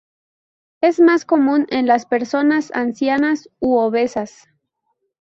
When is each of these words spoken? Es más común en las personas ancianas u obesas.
Es 0.81 0.99
más 0.99 1.25
común 1.25 1.67
en 1.69 1.85
las 1.85 2.07
personas 2.07 2.71
ancianas 2.73 3.49
u 3.59 3.75
obesas. 3.77 4.47